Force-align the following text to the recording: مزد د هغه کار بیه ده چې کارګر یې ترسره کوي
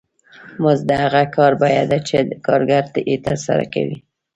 مزد 0.61 0.85
د 0.89 0.91
هغه 1.03 1.23
کار 1.35 1.51
بیه 1.61 1.83
ده 1.91 1.99
چې 2.07 2.17
کارګر 2.45 2.83
یې 3.11 3.15
ترسره 3.25 3.65
کوي 3.73 3.97